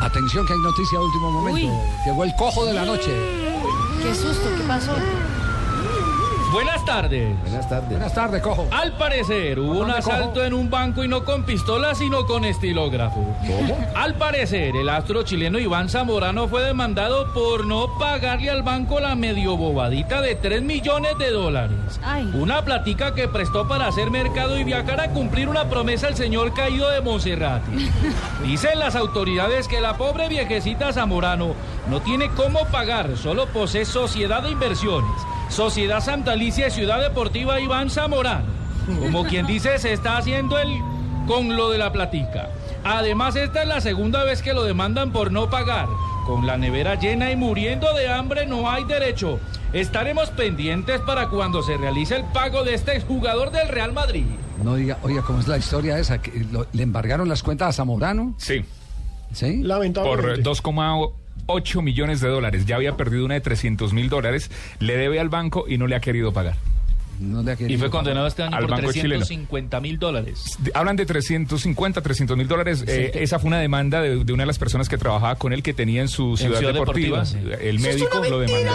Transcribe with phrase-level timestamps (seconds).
[0.00, 1.68] Atención que hay noticia de último momento.
[1.68, 1.70] Uy.
[2.06, 3.10] Llegó el cojo de la noche.
[4.02, 4.92] Qué susto, ¿qué pasó?
[6.52, 7.40] Buenas tardes.
[7.42, 7.90] Buenas tardes.
[7.90, 8.66] Buenas tardes, cojo.
[8.72, 10.44] Al parecer hubo un asalto cojo?
[10.44, 13.36] en un banco y no con pistola, sino con estilógrafo.
[13.46, 13.78] ¿Cómo?
[13.94, 19.14] Al parecer, el astro chileno Iván Zamorano fue demandado por no pagarle al banco la
[19.14, 22.00] medio bobadita de 3 millones de dólares.
[22.02, 22.28] Ay.
[22.34, 26.52] Una platica que prestó para hacer mercado y viajar a cumplir una promesa al señor
[26.52, 27.70] caído de Monserrate.
[28.42, 31.54] Dicen las autoridades que la pobre viejecita Zamorano
[31.90, 35.10] no tiene cómo pagar, solo posee Sociedad de Inversiones,
[35.48, 38.46] Sociedad Santa Alicia y Ciudad Deportiva Iván Zamorano.
[38.86, 40.68] Como quien dice, se está haciendo el
[41.26, 42.48] con lo de la platica.
[42.84, 45.88] Además, esta es la segunda vez que lo demandan por no pagar.
[46.26, 49.40] Con la nevera llena y muriendo de hambre no hay derecho.
[49.72, 54.26] Estaremos pendientes para cuando se realice el pago de este jugador del Real Madrid.
[54.62, 56.22] No diga, oiga, ¿cómo es la historia esa?
[56.22, 58.34] ¿Que ¿Le embargaron las cuentas a Zamorano?
[58.38, 58.64] Sí.
[59.32, 59.62] ¿Sí?
[59.64, 61.12] Por 2,8
[61.46, 62.66] 8 millones de dólares.
[62.66, 64.50] Ya había perdido una de 300 mil dólares.
[64.78, 66.56] Le debe al banco y no le ha querido pagar.
[67.68, 70.56] Y fue condenado este año al por banco 350 mil dólares.
[70.72, 72.84] Hablan de 350, 300 mil dólares.
[72.86, 75.74] Eh, esa fue una demanda de, una de las personas que trabajaba con él que
[75.74, 77.22] tenía en su ciudad, deportiva.
[77.60, 78.72] El médico lo demandó.